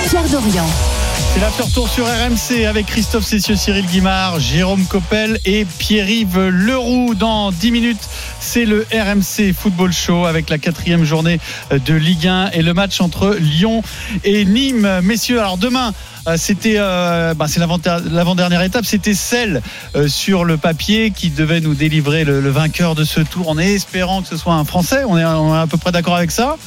[0.08, 0.66] Pierre Dorian.
[1.34, 7.14] C'est l'after tour sur RMC avec Christophe Cessieux, Cyril Guimard, Jérôme Coppel et Pierre-Yves Leroux.
[7.16, 11.40] Dans 10 minutes, c'est le RMC Football Show avec la quatrième journée
[11.72, 13.84] de Ligue 1 et le match entre Lyon
[14.24, 15.02] et Nîmes.
[15.04, 15.94] Messieurs, alors demain,
[16.28, 17.80] euh, c'était euh, bah, c'est l'avant-
[18.12, 19.62] l'avant-dernière étape, c'était celle
[19.96, 23.58] euh, sur le papier qui devait nous délivrer le, le vainqueur de ce tour en
[23.58, 25.04] espérant que ce soit un Français.
[25.08, 26.58] On est, on est à peu près d'accord avec ça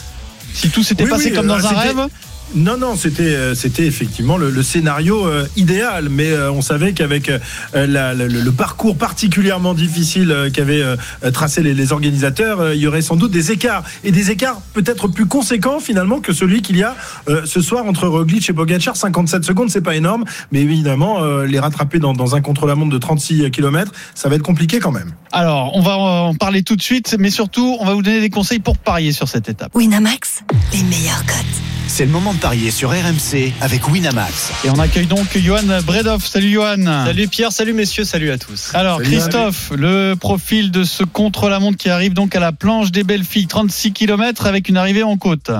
[0.54, 2.06] Si tout s'était Oui, passé oui, comme dans un rêve
[2.54, 6.92] Non, non, c'était euh, c'était effectivement le, le scénario euh, idéal, mais euh, on savait
[6.92, 7.38] qu'avec euh,
[7.74, 10.96] la- le, le parcours particulièrement difficile euh, qu'avaient euh,
[11.32, 14.60] tracé les, les organisateurs, euh, il y aurait sans doute des écarts et des écarts
[14.74, 16.94] peut-être plus conséquents finalement que celui qu'il y a
[17.30, 18.96] euh, ce soir entre Roglic et Pogacar.
[18.96, 22.98] 57 secondes, c'est pas énorme, mais évidemment euh, les rattraper dans, dans un contre-la-montre de
[22.98, 25.12] 36 km, ça va être compliqué quand même.
[25.32, 28.28] Alors, on va en parler tout de suite, mais surtout, on va vous donner des
[28.30, 29.74] conseils pour parier sur cette étape.
[29.74, 30.40] Winamax,
[30.74, 31.81] les meilleurs cotes.
[31.94, 34.50] C'est le moment de parier sur RMC avec Winamax.
[34.64, 36.24] Et on accueille donc Johan Bredov.
[36.24, 36.82] Salut Johan.
[37.04, 38.74] Salut Pierre, salut messieurs, salut à tous.
[38.74, 43.04] Alors Salut, Christophe, le profil de ce contre-la-montre qui arrive donc à la planche des
[43.04, 45.50] belles filles, 36 km avec une arrivée en côte.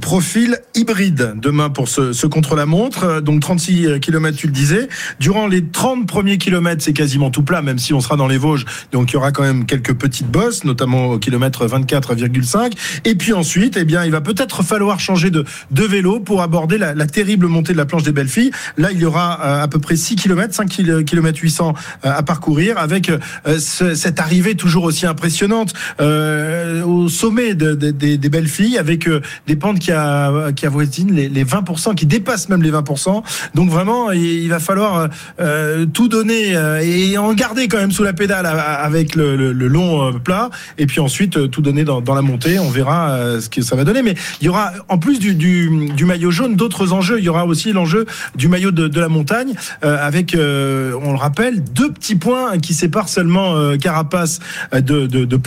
[0.00, 3.04] Profil hybride demain pour ce, ce contre-la-montre.
[3.04, 4.88] Euh, Donc 36 km, tu le disais.
[5.18, 8.38] Durant les 30 premiers kilomètres, c'est quasiment tout plat, même si on sera dans les
[8.38, 8.64] Vosges.
[8.92, 12.72] Donc il y aura quand même quelques petites bosses, notamment au kilomètre 24,5.
[13.04, 16.78] Et puis ensuite, eh bien, il va peut-être falloir changer de, de vélo pour aborder
[16.78, 18.50] la, la terrible montée de la planche des belles filles.
[18.76, 20.68] Là, il y aura euh, à peu près 6 km, 5
[21.04, 21.74] km 800
[22.04, 23.18] euh, à parcourir avec euh,
[23.58, 29.08] ce- cette arrivée toujours aussi impressionnante euh, au sommet de- de- des- belles filles avec
[29.08, 33.22] euh, des pentes qui, a, qui avoisine les, les 20%, qui dépasse même les 20%.
[33.54, 35.08] Donc vraiment, il, va falloir
[35.40, 40.08] euh, tout donner euh, et en garder quand même sous la pédale avec le, long
[40.08, 40.50] euh, plat.
[40.78, 42.58] Et puis ensuite, tout donner dans, la montée.
[42.58, 44.02] On verra ce que ça va donner.
[44.02, 47.18] Mais il y aura, en plus du, du, maillot jaune, d'autres enjeux.
[47.18, 51.90] Il y aura aussi l'enjeu du maillot de, la montagne avec, on le rappelle, deux
[51.90, 54.40] petits points qui séparent seulement Carapace
[54.72, 55.40] de, de, de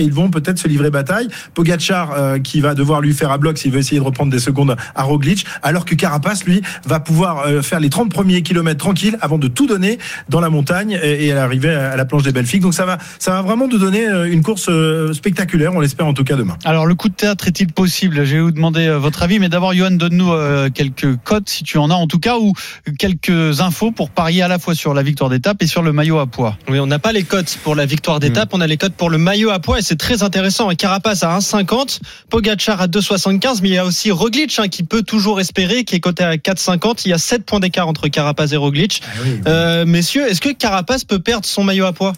[0.00, 1.28] ils vont peut-être se livrer bataille.
[1.54, 4.76] Pogacar qui va devoir lui faire à bloc s'il veut essayer de reprendre des secondes
[4.94, 9.16] à Roglic, alors que Carapace, lui, va pouvoir euh, faire les 30 premiers kilomètres tranquilles
[9.20, 9.98] avant de tout donner
[10.28, 12.62] dans la montagne et, à l'arrivée à la planche des Belfiques.
[12.62, 15.72] Donc ça va, ça va vraiment nous donner euh, une course euh, spectaculaire.
[15.74, 16.56] On l'espère en tout cas demain.
[16.64, 18.24] Alors, le coup de théâtre est-il possible?
[18.24, 20.32] Je vais vous demander votre avis, mais d'abord, Johan, donne-nous
[20.70, 22.52] quelques cotes, si tu en as en tout cas, ou
[22.98, 26.18] quelques infos pour parier à la fois sur la victoire d'étape et sur le maillot
[26.18, 26.56] à poids.
[26.68, 29.10] Oui, on n'a pas les cotes pour la victoire d'étape, on a les cotes pour
[29.10, 30.68] le maillot à poids et c'est très intéressant.
[30.74, 35.02] Carapace à 1,50, Pogacar à 2,75, mais il y a aussi Roglic hein, qui peut
[35.02, 37.02] toujours espérer, qui est coté à 4,50.
[37.04, 39.02] Il y a 7 points d'écart entre Carapace et Roglic.
[39.46, 42.12] Euh, messieurs, est-ce que Carapace peut perdre son maillot à poids?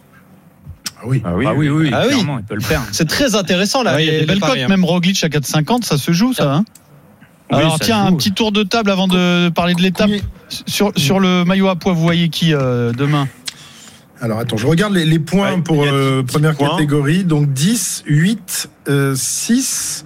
[0.98, 1.22] Ah oui.
[1.24, 2.14] Ah oui, Ah oui, oui, Ah oui.
[2.14, 2.82] clairement, il peut le faire.
[2.92, 3.92] C'est très intéressant là.
[3.96, 4.68] Ah, il y a des les belles cotes, hein.
[4.68, 6.52] même Roglic à 4,50, ça se joue, ça.
[6.52, 6.64] Hein
[7.50, 10.10] Oui, Alors, ça tiens, un petit tour de table avant de parler de l'étape.
[10.66, 13.28] Sur, sur le maillot à poids, vous voyez qui euh, demain?
[14.20, 16.70] Alors attends, je regarde les, les points Ouais, pour euh, première points.
[16.70, 17.24] catégorie.
[17.24, 20.04] Donc 10, 8, euh, 6.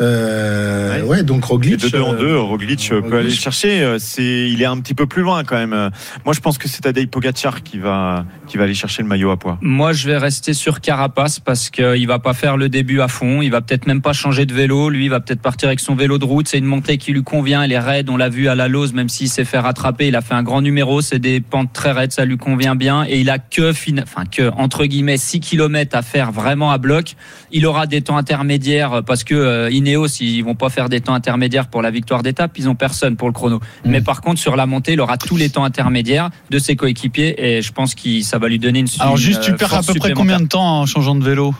[0.00, 1.22] Euh, ouais.
[1.22, 1.76] donc Et Roglic.
[1.80, 3.82] de 2 en euh, 2, Roglic euh, peut aller chercher.
[3.82, 5.90] euh, C'est, il est un petit peu plus loin quand même.
[6.24, 9.30] Moi, je pense que c'est Tadej Pogacar qui va, qui va aller chercher le maillot
[9.30, 9.58] à poids.
[9.60, 13.42] Moi, je vais rester sur Carapace parce qu'il va pas faire le début à fond.
[13.42, 14.90] Il va peut-être même pas changer de vélo.
[14.90, 16.48] Lui, il va peut-être partir avec son vélo de route.
[16.48, 17.62] C'est une montée qui lui convient.
[17.62, 18.10] Elle est raide.
[18.10, 20.08] On l'a vu à la Lose, même s'il s'est fait rattraper.
[20.08, 21.00] Il a fait un grand numéro.
[21.00, 22.12] C'est des pentes très raides.
[22.12, 23.04] Ça lui convient bien.
[23.08, 23.70] Et il a que,
[24.02, 27.14] enfin, que, entre guillemets, 6 km à faire vraiment à bloc.
[27.50, 31.14] Il aura des temps intermédiaires parce que euh, Ineos, ils vont pas faire des temps
[31.14, 32.58] intermédiaires pour la victoire d'étape.
[32.58, 33.60] Ils ont personne pour le chrono.
[33.84, 37.34] Mais par contre, sur la montée, il aura tous les temps intermédiaires de ses coéquipiers.
[37.38, 39.82] Et je pense que ça va lui donner une Alors, juste, tu euh, perds à
[39.82, 41.54] peu près combien de temps en changeant de vélo?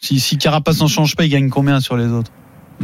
[0.00, 2.30] Si, si Carapace n'en change pas, il gagne combien sur les autres?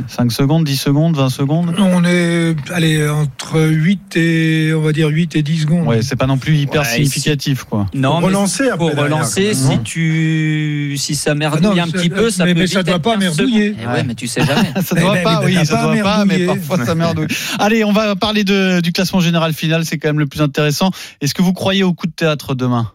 [0.06, 1.74] 5 secondes, 10 secondes, 20 secondes?
[1.78, 5.86] On est allez, entre 8 et on va dire 8 et 10 secondes.
[5.86, 7.86] Ouais, c'est pas non plus hyper Ouais, significatif, quoi.
[7.92, 11.88] Non, Pour mais relancer après pour relancer, si tu, si ça merdouille Ah non, un
[11.88, 13.74] petit peu, ça mais- peut mais ça doit être pas 15 merdouiller.
[13.82, 14.70] Eh ouais, mais tu sais jamais.
[14.84, 17.26] Ça Eh doit ben, pas, mais oui, ça pas doit pas, mais parfois ça merdouille.
[17.58, 20.90] Allez, on va parler de, du classement général final, c'est quand même le plus intéressant.
[21.20, 22.92] Est-ce que vous croyez au coup de théâtre demain?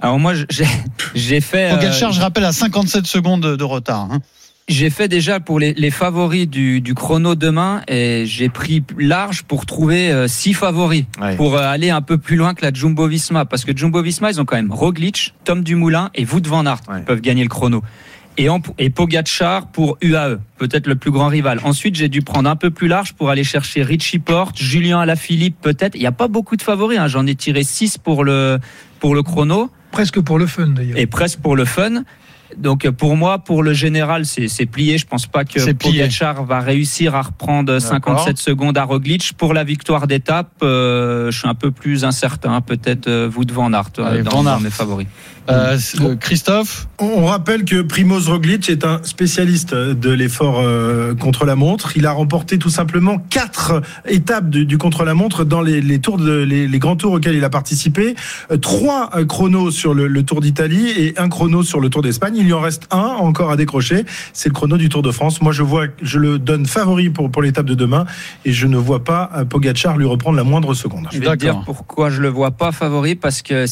[0.00, 0.64] Alors moi, j'ai,
[1.14, 4.08] j'ai fait, euh, Pogacar, je rappelle, à 57 secondes de, de retard.
[4.10, 4.20] hein.
[4.68, 9.42] J'ai fait déjà pour les, les favoris du, du chrono demain et j'ai pris large
[9.44, 11.36] pour trouver euh, six favoris Ouais.
[11.36, 14.30] pour euh, aller un peu plus loin que la Jumbo Visma parce que Jumbo Visma
[14.30, 16.98] ils ont quand même Roglic, Tom Dumoulin et Wout van Aert Ouais.
[16.98, 17.82] qui peuvent gagner le chrono.
[18.40, 21.58] Et, en, et Pogacar pour UAE, peut-être le plus grand rival.
[21.64, 25.56] Ensuite, j'ai dû prendre un peu plus large pour aller chercher Richie Porte, Julien Alaphilippe,
[25.60, 25.96] peut-être.
[25.96, 27.00] Il n'y a pas beaucoup de favoris.
[27.00, 27.08] hein.
[27.08, 28.60] J'en ai tiré 6 pour le,
[29.00, 30.96] pour le chrono Presque pour le fun d'ailleurs.
[30.98, 32.04] et presque pour le fun.
[32.56, 34.98] Donc euh, pour moi, pour le général, c'est plié.
[34.98, 35.72] Je pense pas que.
[35.72, 39.32] Pogacar va réussir à reprendre 57 secondes à Roglic.
[39.36, 42.60] Pour la victoire d'étape, euh, je suis un peu plus incertain.
[42.60, 44.60] Peut-être euh, vous devant Van Aert euh, Allez, dans, Van dans Aert.
[44.60, 45.06] mes favoris.
[45.48, 51.44] Euh, euh, Christophe On rappelle que Primoz Roglic est un spécialiste de l'effort euh, contre
[51.46, 51.96] la montre.
[51.96, 56.00] Il a remporté tout simplement quatre étapes du, du contre la montre dans les, les
[56.00, 58.14] tours de, les, les grands tours auxquels il a participé.
[58.50, 62.34] Euh, Trois chronos sur le, le Tour d'Italie et un chrono sur le Tour d'Espagne.
[62.36, 64.04] Il lui en reste un encore à décrocher.
[64.32, 65.40] C'est le chrono du Tour de France.
[65.40, 68.04] Moi, je vois, je le donne favori pour pour l'étape de demain
[68.44, 71.08] et je ne vois pas Pogacar lui reprendre la moindre seconde.
[71.12, 73.64] Je vais te dire pourquoi je le vois pas favori parce que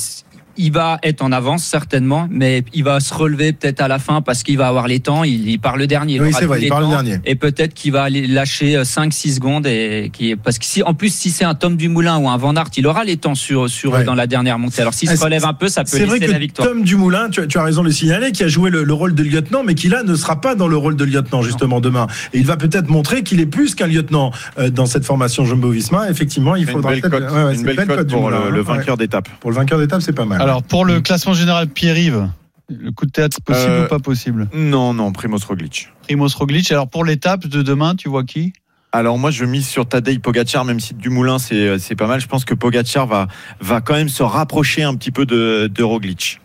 [0.56, 4.20] il va être en avance certainement, mais il va se relever peut-être à la fin
[4.22, 5.24] parce qu'il va avoir les temps.
[5.24, 6.20] Il, il part le dernier.
[6.20, 7.18] Oui, c'est vrai, il part le dernier.
[7.24, 11.12] Et peut-être qu'il va aller lâcher 5-6 secondes et qui parce que si en plus
[11.14, 13.92] si c'est un Tom Dumoulin ou un Van Aert, il aura les temps sur sur
[13.92, 14.04] Ouais.
[14.04, 14.80] dans la dernière montée.
[14.82, 16.68] Alors s'il Ah, se relève un peu, ça peut C'est vrai laisser que la victoire.
[16.68, 18.92] Tom Dumoulin, tu, as- tu as raison de le signaler, qui a joué le, le
[18.92, 21.80] rôle de lieutenant, mais qui là ne sera pas dans le rôle de lieutenant justement
[21.80, 22.06] demain.
[22.34, 26.10] Et il va peut-être montrer qu'il est plus qu'un lieutenant euh, dans cette formation Jumbo-Visma.
[26.10, 29.28] Effectivement, il C'est une faudra belle cote, ouais, pour Dumoulin, le, hein, vainqueur d'étape.
[29.40, 30.40] Pour le vainqueur d'étape, c'est pas mal.
[30.46, 32.28] Alors, pour le classement général Pierre-Yves,
[32.68, 35.88] le coup de théâtre possible Euh, ou pas possible Non, non, Primoz Roglic.
[36.02, 36.70] Primoz Roglic.
[36.70, 38.52] Alors, pour l'étape de demain, tu vois qui?
[38.92, 42.18] Alors moi je mise sur Tadej Pogacar même si Dumoulin c'est c'est pas mal.
[42.20, 43.26] Je pense que Pogacar va
[43.60, 46.40] va quand même se rapprocher un petit peu de, de Roglic.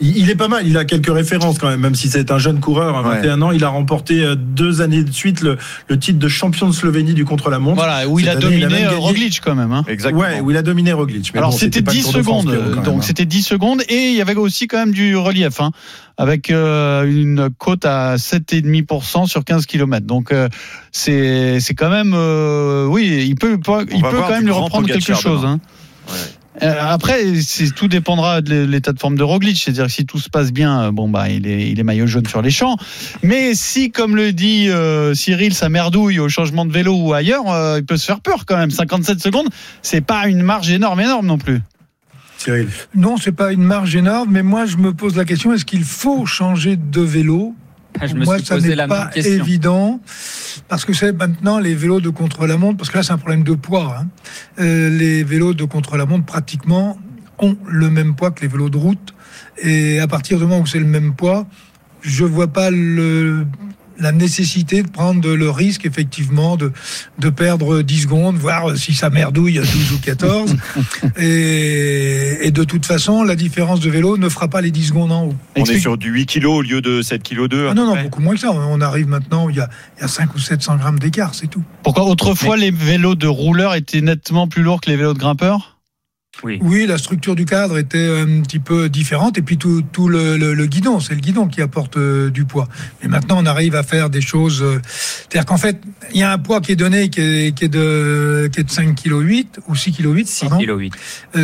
[0.00, 0.66] Il, il est pas mal.
[0.66, 3.50] Il a quelques références quand même, même si c'est un jeune coureur à 21 ans.
[3.52, 7.14] Il a remporté euh, deux années de suite le, le titre de champion de Slovénie
[7.14, 7.76] du contre-la-montre.
[7.76, 9.72] Voilà, où il a année, dominé euh, Roglic quand même.
[9.72, 9.84] hein.
[9.88, 10.22] Exactement.
[10.22, 11.30] Ouais, où il a dominé Roglic.
[11.34, 13.02] Mais Alors bon, c'était pas le 10 Tour de France, secondes, donc hein.
[13.02, 15.70] c'était 10 secondes et il y avait aussi quand même du relief, hein,
[16.16, 20.06] avec euh, une cote à 7,5% sur 15 km.
[20.06, 20.48] Donc euh,
[20.90, 23.58] c'est c'est quand même, euh, oui, il peut
[23.92, 25.42] il peut quand même lui reprendre quelque chose.
[25.42, 25.60] demain.
[26.62, 29.56] Euh, après, c'est- tout dépendra de l'état de forme de Roglic.
[29.58, 32.06] C'est-à-dire que si tout se passe bien, euh, bon bah il est, il est maillot
[32.06, 32.76] jaune sur les champs.
[33.22, 37.50] Mais si, comme le dit euh, Cyril, ça merdouille au changement de vélo ou ailleurs,
[37.50, 38.70] euh, il peut se faire peur quand même.
[38.70, 39.48] 57 secondes,
[39.80, 41.60] c'est pas une marge énorme, énorme non plus.
[42.36, 42.68] Cyril.
[42.94, 45.84] Non, c'est pas une marge énorme, mais moi je me pose la question est-ce qu'il
[45.84, 47.54] faut changer de vélo
[48.04, 49.34] je me Moi, suis ça posé n'est la pas même question.
[49.44, 50.00] évident
[50.68, 53.54] parce que c'est maintenant les vélos de contre-la-montre, parce que là c'est un problème de
[53.54, 53.96] poids.
[54.00, 54.08] hein.
[54.58, 56.98] Euh, les vélos de contre-la-montre pratiquement
[57.38, 59.14] ont le même poids que les vélos de route,
[59.62, 61.46] et à partir du moment où c'est le même poids,
[62.00, 63.46] je vois pas le
[63.98, 66.72] la nécessité de prendre le risque effectivement de,
[67.18, 70.56] de perdre 10 secondes, voire si ça merdouille 12 ou 14.
[71.18, 75.12] et, et de toute façon, la différence de vélo ne fera pas les 10 secondes
[75.12, 75.34] en haut.
[75.56, 77.68] On est sur du 8 kg au lieu de 7 kg 2.
[77.70, 78.52] Ah non, non, beaucoup moins que ça.
[78.52, 81.48] On arrive maintenant, il y a, il y a 5 ou 700 grammes d'écart, c'est
[81.48, 81.62] tout.
[81.82, 85.71] Pourquoi autrefois les vélos de rouleurs étaient nettement plus lourds que les vélos de grimpeurs
[86.60, 89.38] Oui, la structure du cadre était un petit peu différente.
[89.38, 92.44] Et puis tout, tout le, le- le guidon, c'est le guidon qui apporte euh, du
[92.44, 92.68] poids.
[93.02, 94.62] Mais maintenant, on arrive à faire des choses.
[94.62, 95.80] euh, C'est-à-dire qu'en fait,
[96.12, 98.64] il y a un poids qui est donné qui est, qui est de, qui est
[98.64, 100.26] de 5 kg 8 ou 6 kg 8.
[100.28, 100.92] 6 kg 8.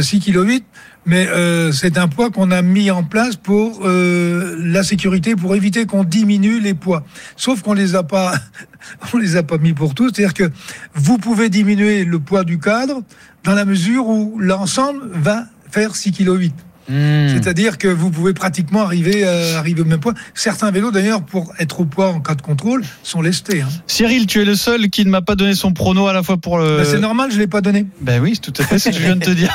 [0.02, 0.64] 6 kg 8.
[1.06, 5.54] Mais euh, c'est un poids qu'on a mis en place pour euh, la sécurité, pour
[5.54, 7.04] éviter qu'on diminue les poids.
[7.37, 8.34] Sauf qu'on les a pas,
[9.14, 10.11] on les a pas mis pour tous.
[10.14, 10.50] C'est-à-dire que
[10.94, 13.02] vous pouvez diminuer le poids du cadre
[13.44, 16.50] dans la mesure où l'ensemble va faire 6 kg
[16.88, 16.94] 8.
[16.94, 17.29] Hmm.
[17.29, 20.14] C'est-à-dire que vous pouvez pratiquement arriver, euh, arriver au même poids.
[20.35, 23.62] Certains vélos, d'ailleurs, pour être au poids en cas de contrôle, sont lestés.
[23.62, 23.68] Hein.
[23.87, 26.37] Cyril, tu es le seul qui ne m'a pas donné son prono à la fois
[26.37, 26.79] pour le.
[26.79, 27.87] Ben, c'est normal, je l'ai pas donné.
[28.01, 29.55] Ben oui, c'est tout à fait ce que je viens de te dire.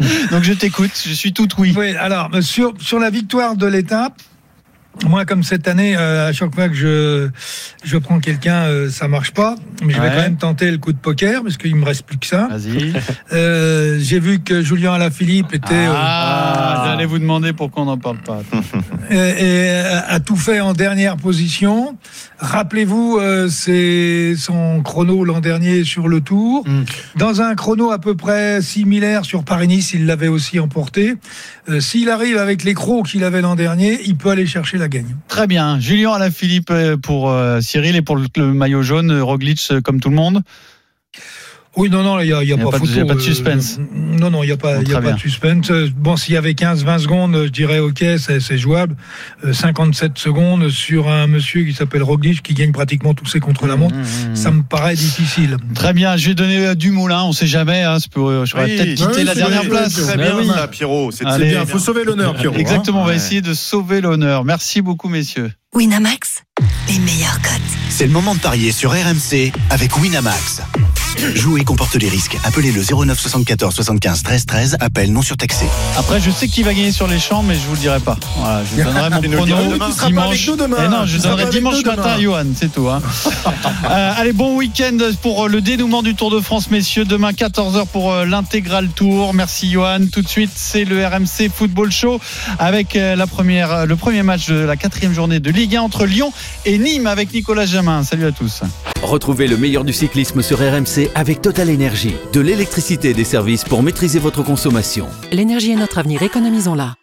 [0.30, 1.74] Donc je t'écoute, je suis tout oui.
[1.76, 4.20] Oui, alors sur, sur la victoire de l'étape,
[5.08, 7.28] moi, comme cette année, euh, à chaque fois que je,
[7.84, 9.56] je prends quelqu'un, euh, ça marche pas.
[9.82, 10.14] Mais je vais Ouais.
[10.14, 12.48] quand même tenter le coup de poker parce qu'il me reste plus que ça.
[12.50, 12.92] Vas-y.
[13.32, 17.98] Euh, J'ai vu que Julien Alaphilippe était euh, Ah, j'allais vous demander pourquoi on n'en
[17.98, 18.40] parle pas.
[19.10, 21.96] et, a a tout fait en dernière position.
[22.38, 26.64] Rappelez-vous, euh, c'est son chrono l'an dernier sur le Tour.
[26.66, 26.84] Mm.
[27.16, 31.14] Dans un chrono à peu près similaire sur Paris-Nice, il l'avait aussi emporté.
[31.68, 34.88] Euh, S'il arrive avec les crocs qu'il avait l'an dernier, il peut aller chercher la
[34.88, 35.16] gagne.
[35.28, 35.78] Très bien.
[35.80, 39.80] Julien Alaphilippe euh, pour euh, Cyril et pour le, le maillot jaune, euh, Roglic euh,
[39.80, 40.42] comme tout le monde.
[41.74, 42.86] Oui, non, non, il n'y a, il y a Il y a pas pas de-
[42.86, 42.92] photo.
[42.92, 43.78] il y a pas de euh, suspense.
[43.94, 45.70] non, non, il n'y a pas, Bon, il y a pas de suspense.
[45.96, 48.94] Bon, s'il y avait 15-20 secondes, je dirais OK, c'est jouable.
[49.44, 53.94] Euh, 57 secondes sur un monsieur qui s'appelle Roglic qui gagne pratiquement tous ses contre-la-montre,
[53.96, 55.56] Mmh, ça me paraît difficile.
[55.74, 57.82] Très bien, je vais donner euh, du moulin, on sait jamais.
[57.84, 59.92] Hein, pour- euh, J'aurais Oui, peut-être quitté oui, la dernière place.
[59.94, 60.48] c'est Très bien oui.
[60.70, 61.10] Pierrot.
[61.10, 62.54] C'est bien, faut sauver l'honneur, Pierrot.
[62.54, 62.58] hein.
[62.58, 63.16] Exactement, on va Ouais.
[63.16, 64.44] essayer de sauver l'honneur.
[64.44, 65.50] Merci beaucoup, messieurs.
[65.74, 66.42] Winamax,
[66.86, 67.62] les meilleurs cotes.
[67.88, 70.60] C'est le moment de parier sur RMC avec Winamax.
[71.34, 72.36] Jouer comporte les risques.
[72.44, 74.76] Appelez le 09 74 75 13 13.
[74.80, 75.66] Appel non surtaxé.
[75.96, 78.16] Après, je sais qui va gagner sur les champs, mais je vous le dirai pas.
[78.38, 79.86] Voilà, je vous donnerai mon prono demain.
[79.88, 80.76] Tu seras pas avec nous demain.
[80.84, 81.96] Eh non, je Tu donnerai dimanche demain.
[81.96, 82.88] matin à Johan, c'est tout.
[82.88, 83.00] Hein.
[83.84, 87.04] Euh, allez, bon week-end pour euh, le dénouement du Tour de France, messieurs.
[87.04, 89.34] Demain, 14h pour euh, l'intégral Tour.
[89.34, 90.06] Merci, Johan.
[90.10, 92.20] Tout de suite, c'est le RMC Football Show
[92.58, 96.32] avec la première, le premier match de la quatrième journée de Ligue 1 entre Lyon
[96.64, 98.02] et Nîmes avec Nicolas Jamin.
[98.02, 98.62] Salut à tous.
[99.00, 102.16] Retrouvez le meilleur du cyclisme sur RMC avec Total Énergie.
[102.32, 105.06] De l'électricité et des services pour maîtriser votre consommation.
[105.30, 106.96] L'énergie est notre avenir, économisons-la.